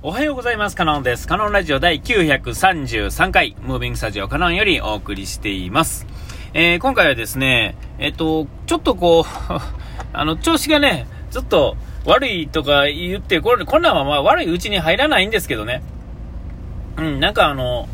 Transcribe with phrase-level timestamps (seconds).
[0.00, 0.76] おはようございます。
[0.76, 1.26] カノンです。
[1.26, 6.06] カノンラジオ第933回、ムービングスタジオカノンよりお送りしています。
[6.54, 9.24] えー、今回はですね、えっと、ちょっとこう、
[10.16, 15.82] あの、調子がね、ずっと悪いとか言って、これ、こんなんはまあ悪いうちに入らないんですけどね。
[16.96, 17.88] うん、なんかあの、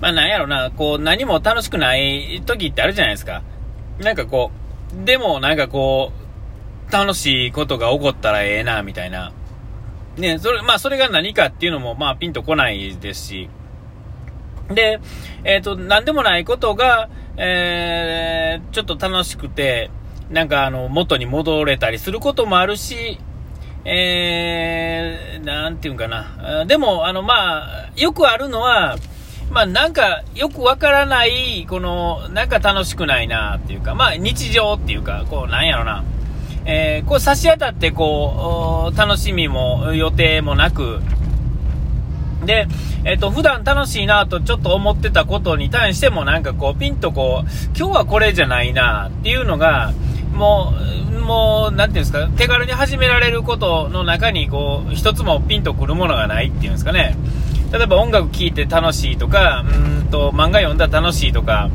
[0.00, 3.42] まあなんやろな、こう、何も楽しくない時ってあるじゃないですか。
[3.98, 4.50] なんかこ
[4.98, 6.10] う、でもなんかこ
[6.88, 9.32] う、楽しいことが起こったらええな、みたいな。
[10.16, 13.50] ね、それ、まあ、それが何かっていうのも、まあ、ピンとこないですし。
[14.68, 15.00] で、
[15.44, 19.90] えっ、ー、と、なんでもないことが、えー、ちょっと楽しくて、
[20.30, 23.18] なんか、あの、元に戻れたりすることもあるし、
[23.84, 26.66] えー、なんていうんかな。
[26.66, 28.96] でも、あの、まあ、よくあるのは、
[29.50, 36.04] まあ、なんか、よくわからない、この、なんか楽しくないなっていうか、まあ、日常っていうか、こう、なんやろな。
[36.64, 41.00] えー、こう差し当たってこう、楽しみも予定もなく、
[42.44, 42.66] で、
[43.04, 49.92] えっ、ー、と、普段楽しいなとちょっと思ってたことに対してもなんかこう、ピンとこう、今日はこれじゃないなっていうのが、
[50.34, 50.72] も
[51.12, 57.16] う、もう、なんていうんですか、手軽に始められることの中にこう、一つもピンとくるものがないっていうんですかね。
[57.72, 61.70] 例えば音楽聴いて楽しいとか、うんと、漫画読んだら楽しいとか、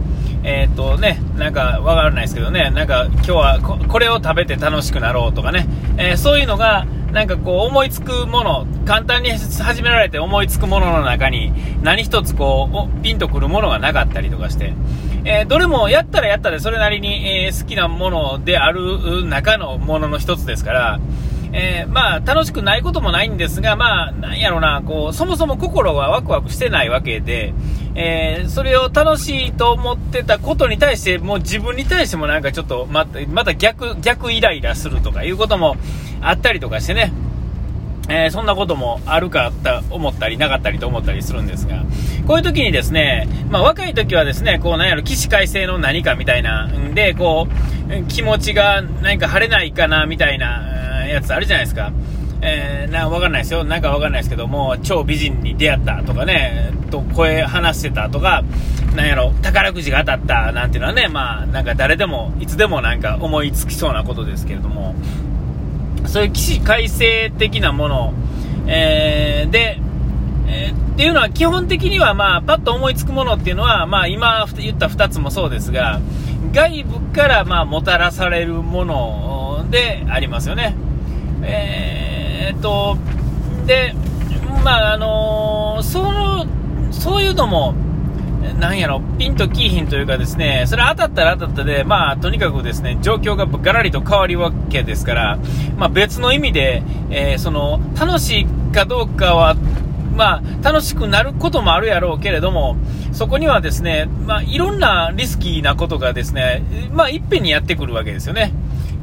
[0.47, 14.73] えっ、とね、なんかわからないですけどね、なんか今日はこれを食べて楽しくなろうとかね、えー、そういうのが、なんかこう思いつくもの、簡単に始められて思いつくものの中に何一つこうピンとくるものがなかったりとかして、
[15.23, 20.99] えー、どれもやったらやったでそれなりに、え好きなものである中のものの一つですから、
[21.57, 27.53] えー、まあ、楽しくないこともないんですが、まあ、なんやろな、こう、そもそも心がワクワクしてないわけで、
[27.95, 35.77] えー、それを楽しいと思ってたことに対して、もう自分に対してもなんかちょっと、また、また逆、逆イライラするとかいうことも
[36.19, 37.13] あったりとかしてね、
[38.09, 41.85] えー、そんなこともあるかと思ったりなかったりと思ったりするんですが、
[42.27, 51.91] こういう時にですね、まあ若い時はですね、こうなんやろ、起死回生の何かみたいなんで、こう、気持ちが何か晴れないかなみたいな、やつあるじゃないですか。
[52.41, 53.63] えー、な、わかんないですよ。
[53.63, 58.43] なんかわかんないですけども、超美人に出会ったとかね、と声話してたとか、
[58.95, 64.95] なんやろ、宝くじが当たったなんていうのはね、まあ、なんか誰でも、いつでもなんか思いつきそうなことですけれども、
[66.05, 68.13] そういう起死回生的なもの、
[68.67, 69.79] えー、で、
[70.47, 75.99] えー、っていうのは基本的にはまあ、パッと思いつくものっていうのは、まあ今言った2つもそうですが、
[76.53, 80.75] 外部からまあもたらされるものでありますよね。
[81.45, 82.97] えー、っと、
[83.65, 83.93] で、
[84.63, 86.45] まあ、あのー、その、
[86.91, 87.73] そういうのも、
[88.59, 95.39] なんやろ、ピンとキーヒンというかですね、それ当たったら当たったで、まあ、とにかくですね、状況がガラリと変わるわけですから、
[95.77, 99.55] まあ、別の意味で、えー、その、楽しいかどうかは、
[100.15, 102.77] まあ、楽しくなることもあるやろうけれども、
[103.11, 108.53] そこにはですね、まあ、いろんなリスキーなことがですね、まあ、いっぺんにやってくるわけですよね。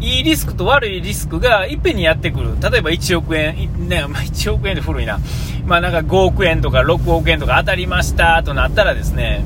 [0.03, 2.57] いいリスクと悪いリスクがいっぺんにやってくる。
[2.61, 3.55] 例えば1億円、
[3.89, 5.21] ね、 まあ、1億円で古いな。
[5.65, 9.45] まあなんか5億円とか6億円とか当たりましたとなったらですね、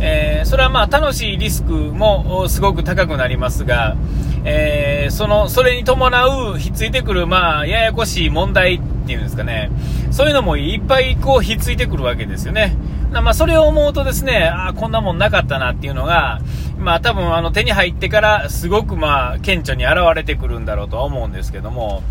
[0.00, 3.96] えー、それはまあ楽しいリスクもすごく高くなりますが、
[4.44, 9.70] えー、その、それに伴うひっついてくる、まあ、ややこしい問題っていうんですかね、
[10.10, 12.76] そういうのもいっぱいこうひっついてくるわけですよね。
[13.12, 16.40] まあ、それを思うとですね、あ、こんなもんなかったなっていうのが、
[16.78, 22.02] まあ、多分あの手に入ってからすごくまあ、顕著に現れてくるんだろうとは思うんですけども、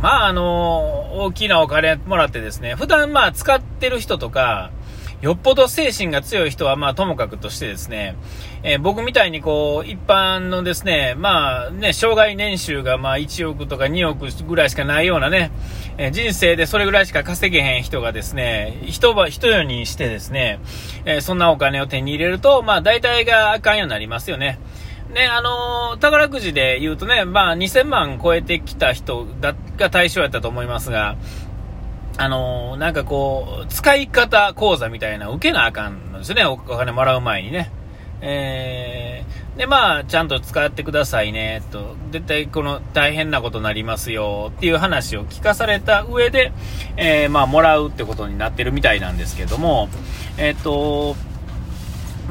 [0.00, 4.70] まあ、あの、大きなお金もらってですね、普段まあ、使ってる人とか、
[5.24, 8.14] よっぽど精神が強い人は、まあ、ともかくとしてですね、
[8.62, 15.50] えー、僕みたいにこう、一般のですね、まあね、障害年収がまあ1億とか2億ぐらいしかないようなね、
[15.96, 20.60] えー、人生でそれぐらいしか稼げへん人がですね、人は、人よにしてですね、
[21.06, 24.58] えー、そんなお金を手に入れると、まあ大体があかんようになりますよね。
[25.14, 29.26] ね、あのー、宝くじで言うとね、まあ2000万超えてきた人
[29.78, 31.16] が対象やったと思いますが、
[32.16, 37.70] あのー、なんかこう、使い方講座みたいな受けなあかんのですね、お金もらう前にね。
[38.20, 41.96] えー、で、まあ、ちゃんと使ってくださいね、と。
[42.12, 46.52] 絶対この大変なことになりますよ、っていう話を聞かされた上で、
[46.96, 49.88] えー、まあ、もらうってことになってるみたいなんですけども、
[50.38, 51.16] えっ、ー、と、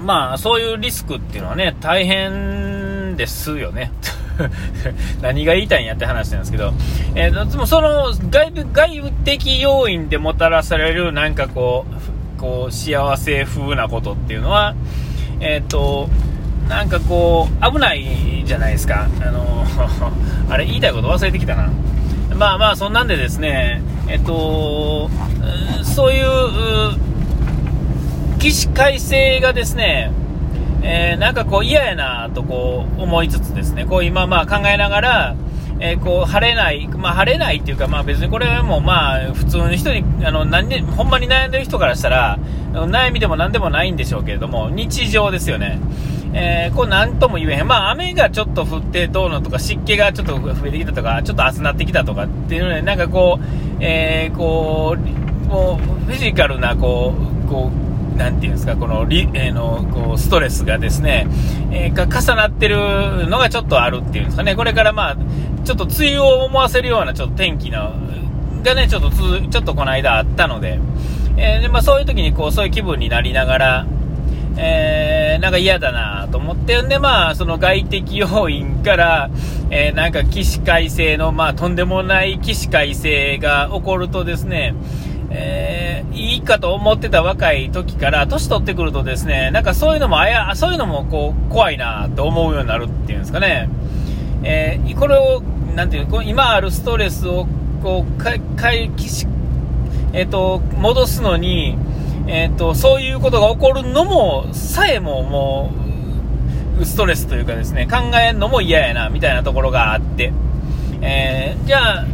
[0.02, 3.92] まあ、そういうリスクっていうのはね、大変ですよね。
[5.22, 6.74] 何が言いたいんやって話なんですけど、
[7.16, 11.86] えー、でもその外部、外部的要因でもたらされるなんかこ
[12.38, 14.76] う、こう幸せ風なことっていうのは、
[15.40, 16.10] えっ、ー、と、
[16.68, 19.08] なんかこう、危ないじゃないですか。
[19.22, 19.66] あの、
[20.50, 21.70] あれ言いたいこと忘れてきたな。
[22.36, 25.10] まあまあ、そんなんでですね、えっと、
[25.84, 26.98] そういう
[28.40, 30.12] 起死回生がですね、
[30.84, 35.36] えー、なんかこう嫌やなとこう思いつつですね、こう今まあ考えながら、
[35.80, 42.38] えー、こう晴れない、まあ、晴れないっていうか、まあ、別にこれはもうまあ普通の人にあの何ほんまに悩んでる人からしたら
[42.74, 45.80] 悩みでも何でもないんでしょうけれども日常ですよね。
[46.36, 47.68] えー、こう何とも言えへん。
[47.68, 53.44] まあ雨がちょっと降ってどうのとか湿気がちょっと増えてきたとか、ちょっと暑なってきたとかっていうので、なんかこう、
[53.80, 57.14] えー、こう、もうフィジカルなこ
[57.46, 61.28] う、こう、なんていうんですか、このリ、えー、のこうストレスがですね、
[61.72, 65.18] えー、か重なってるのがちょっとあるっていうんですかね、これからまあ、
[65.64, 67.94] ちょっと梅雨を思わせるようなちょっと天気の、
[68.64, 70.80] がね、ちょっとつ、ちょっとこの間あったので、
[71.38, 73.88] えー、でまあ、そういう時にこう、そういう気分になりながら、
[74.56, 79.30] えー、なんか嫌だなと思ってんで、まあ、その外的要因から、
[79.72, 84.76] えー、なんか起死回生の、まあ、とんでもない起死回生が起こるとですね、
[85.32, 93.68] えー、いいかと思ってた若い時から、年取ってくるとですね、なんかそういうのもあや、そういうのもこう、怖いなと思うようになるっていうんですかね。
[94.44, 95.42] えー、これを、
[95.76, 97.48] なんていう、今あるストレスを、
[97.82, 98.40] こう、回
[98.92, 99.26] 帰し、
[100.14, 101.78] えっ、ー、と、戻すのに、
[102.28, 105.74] えーと、そういうことが起こるのもさえもも
[106.80, 110.32] うストレスというかですね考えるのも嫌やなみたいなところがあって、
[111.02, 112.06] えー、じゃあ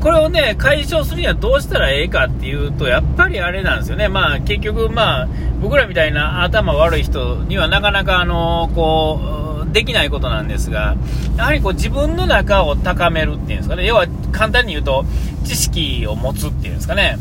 [0.00, 5.28] これをね解消するにはどうしたらええかっていうとやっぱりあれなんですよね、まあ、結局、まあ、
[5.60, 10.96] 僕らみたいな頭悪い人にはなかなかあのこうできないことなんですが
[11.36, 13.86] やはりこう自分の中を高めるっていうんですかね。
[13.86, 15.04] 要は簡単に言うと
[15.44, 17.18] 知識を持つっていうんですかね。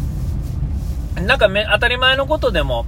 [1.22, 2.86] なんかめ当たり前のことでも、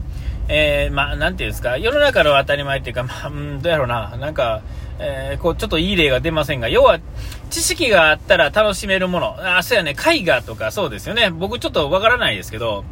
[0.48, 4.62] えー、まあ、なんていうんですか、世の中の当たり前っていうか、まあ、うん、どうやろうな、なんか、
[4.98, 7.00] えー、こう、ちょっといい例が出ませんが、要は、
[7.52, 9.36] 知識があったら楽しめるもの。
[9.58, 11.30] あ、そうやね、絵画とかそうですよね。
[11.30, 12.84] 僕ちょっとわからないですけど、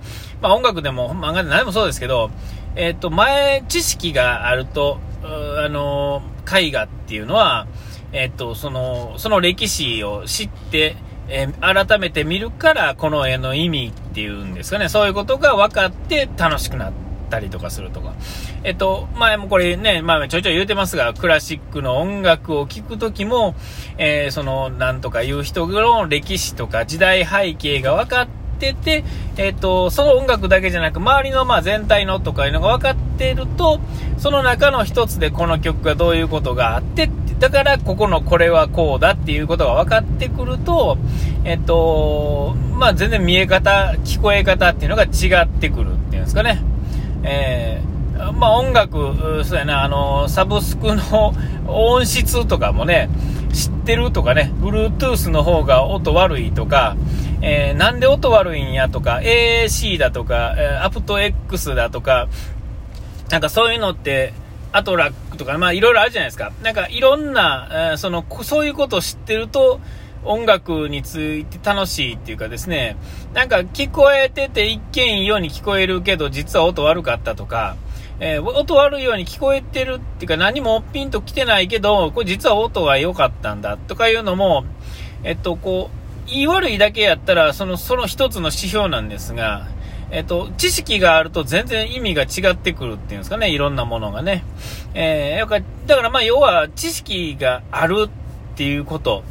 [0.42, 2.32] まあ音楽でも漫画で何もそうですけど、
[2.76, 7.68] えっ、ー、と、前、知識があると、あの、絵画っていうのは、
[8.14, 10.96] えっ、ー、と、その、その歴史を知って、
[11.30, 16.94] えー、改めて見るからこの絵の意味っていうんですかね、そういうことが分かって楽しくなっ
[17.30, 18.14] たりとかするとか。
[18.64, 23.56] えっと、前もこれね、まあちょいちょい言うてますが、クラシックの音楽を聴くときも、
[23.98, 28.28] えー、その、なんとかいう人の歴史とか時代背景が分かっ
[28.60, 29.04] てて、
[29.38, 33.80] えっと、その音楽だけじゃなく、周りのまあ全体のとかいうのが分かっていると、
[34.18, 37.10] その中の一つでこの曲がどういうことがあって
[37.40, 40.98] だからここのこれはこうだっていうことが分かってくると、
[41.44, 46.64] えっと、まあ全然見え方、聞こえ方っていうのが違ってくるっていうんですかね。
[47.24, 51.34] えー、まあ音楽、そうやな、あの、サブスクの
[51.68, 53.10] 音質とかもね、
[53.54, 56.96] 知ってるとかね、Bluetooth の方が音悪いとか、
[57.42, 62.28] えー、なんで音悪いんやとか、AAC だとか、えー、aptX だとか、
[63.30, 64.34] なんかそういうのって、
[64.72, 66.52] アトラックとか、まあいろいろあるじゃないですか。
[66.64, 69.80] なんかいろんな、え、その、そういうことを知ってると、
[70.24, 72.98] 音楽について楽しいっていうかですね、
[73.34, 77.78] なんか聞こえてて一見いいように聞こえるけど、実は音悪かったとか、
[78.20, 84.66] えー、音悪いように聞こえてるっていうか何もピンと来てないけど、これ実は音が良かったんだとかいうのも、
[85.24, 89.68] えっと、こう、言い悪いだけやったら、その、その一つの指標なんですが、
[90.10, 94.44] えっと、知識があると全然意味が違ってくるっていうんですかね、いろんなものがね。
[94.94, 99.24] えー、だからまあ、要は知識があるっていうこと、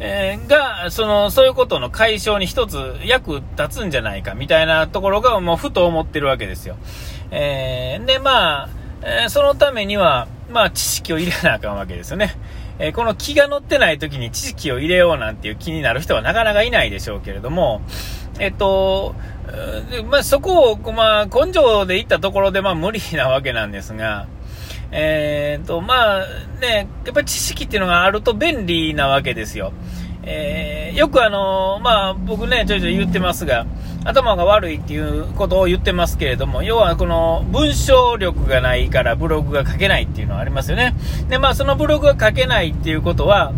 [0.00, 6.76] えー、が、その、そういうことの解消に一つ役立つんじゃないかみたいなところがもうふと思ってるわけですよ。
[7.30, 8.68] えー、で、まあ、
[9.02, 12.36] えー、そのためには、まあ、知識を入れなあかんわけですよね。
[12.78, 17.82] えー、この気が乗ってない時に知識を入れようなんていう気になる人はなかなかいないでしょうけれども、
[18.38, 19.14] えっと、
[20.10, 24.26] まあ、そこを、まあ、根性でいったところで、まあ、無理なわけなんですが、
[24.90, 26.20] えー、と、まあ、
[26.60, 29.72] ね、やっぱり知識っていうのがあると便利なわけですよ。
[30.26, 33.66] えー、よくあのまあ、僕ね、ちょいちょい言ってますが、
[34.04, 40.94] 頭が悪いっていうことを言ってますけれども、要はこの文章力がないからブログが書けないっていうのはありますよね。
[41.28, 43.52] で、まあ、そのブログが書けないっていうことは、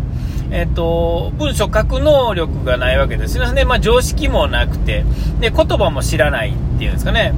[0.51, 3.65] えっと、文章書く能力がないわけですよね。
[3.65, 5.03] まあ、常識もなくて、
[5.39, 7.33] で、言葉も知らないっていうんですかね。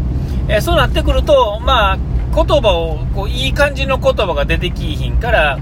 [0.48, 1.98] えー、そうなってくると、まあ、
[2.36, 5.60] 言葉を、こう、いい感じの言葉が出てきひんから、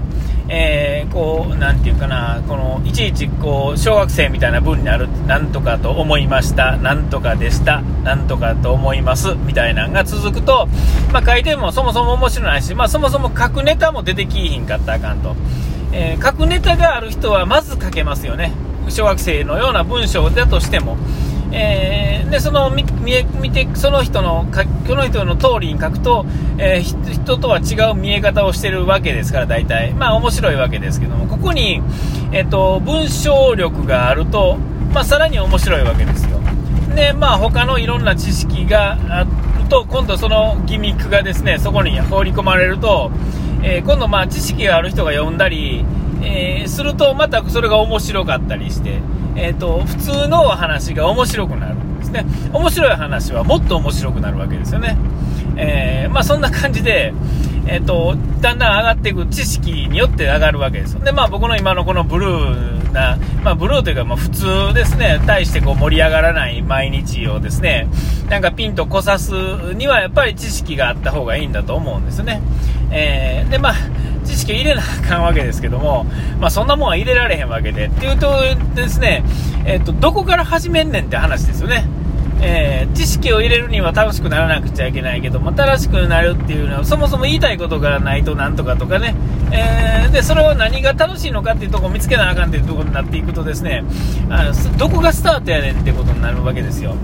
[0.50, 10.66] えー、こう、なんていうかな、この、いちいち、こう、小学生みたいな文になる、なんとかと思いました、なんとかでした、なんとかと思います、みたいなのが続くと、
[11.12, 15.36] まあ、書いてもそもそも面白いし、まあ、そもそも書くネタも出てきひんかったらあかんと。
[15.92, 18.52] えー、書くネタがある人はまず書けますよね。
[18.88, 20.96] 小学生のような文章だとしても。
[21.50, 22.84] えー、で、その見、
[23.40, 24.46] 見て、その人の、
[24.86, 26.26] この人の通りに書くと、
[26.58, 29.92] えー、人とは違う見え方をしてるわけですから、大体。
[29.94, 31.82] まあ、面白いわけですけども、ここに、
[32.32, 34.58] えっ、ー、と、文章力があると、
[34.92, 36.38] まあ、さらに面白いわけですよ。
[36.94, 39.28] で、まあ、他のいろんな知識がある
[39.70, 43.10] と、今度そのギミックがですね、そこに放り込まれると、
[43.62, 45.84] え今度まあ、知識がある人が読んだり、
[46.22, 49.00] えすると、またそれが面白かったりして、
[49.36, 52.24] えっ、ー、と、普通の話が面白くなるんですね。
[52.52, 54.96] 面白い話はもっと面白くなるわけですよね。
[55.56, 57.12] えー、まあそんな感じで、
[57.66, 61.02] えっ、ー、と、だんだん上がっていく知識によって上がるわけです。
[61.02, 67.88] で、まあ僕の今のこのブルーな、まあブルーというかまあ普通ですね、対してこう盛り上がらない毎日をですね、
[68.28, 69.32] なんかピンとこさす
[69.74, 72.40] にはやっぱり知識があった方がいいんだと思うんですね。
[72.90, 73.74] えー、で、まあ、
[74.24, 76.04] 知識を入れなあかんわけですけども、
[76.40, 78.42] まあ、そんなもんは入れられへんわけで、っていうと
[78.74, 79.24] ですね、
[79.64, 81.84] えっと、どこから始めんねんって話ですよね。
[82.40, 89.14] えー、知識を入れるには楽しくならなくちゃいけないけども、楽しくなるっていうのは、そもそも言いたいことがないとなんとかとかね、
[89.50, 93.84] えー、で、それを何が楽しいのかっていうとこを見つけなあかんっていうところになっていくとですね、
[94.30, 96.94] あのどこがスタートやねんってことになるわけですよ。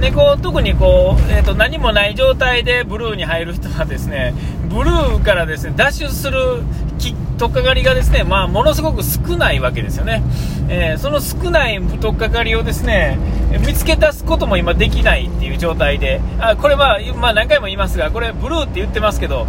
[0.00, 4.34] で、こう、特にこう、えっ、ー、と、何もない状態でブルーに入る人はですね、
[4.68, 6.62] ブルーからですね、脱出する
[6.98, 10.22] き取っかかりがですね、まあ、ものすごく少ないわけですよね。
[10.68, 13.18] え、その少ない取っかかりをですね、
[13.58, 19.46] 見つけ出すことも今できないっていう状態で、あこれは、まあ、何回も言いますが、これブルーって言ってますけど、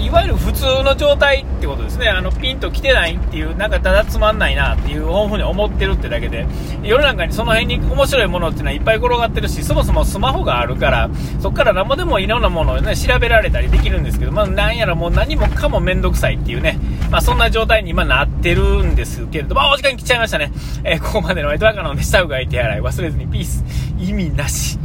[0.00, 2.08] いわゆる普通の状態ってことですね。
[2.08, 6.46] あの、ピンと来てないっていう、なんかただつまんないなっていうふうに思ってるってだけで、
[6.82, 11.10] 世の中にその辺に面白いものっていうのはいっぱい転がってるし、そもそもスマホがあるから、
[11.40, 16.78] そこから何もでもいろんなものをね、調べられたりできるんですけど、まあ、なんやらもう何もかもめんどくさいっていうね、
[17.10, 20.52] まあ、そんな状態に今なってるんですけれども、お時間来ちゃいましたね。
[20.84, 22.22] えー、ここまでのワイトワカノンでした。
[22.22, 23.64] うがい手洗い忘れずにピース。
[23.98, 24.78] 意味なし。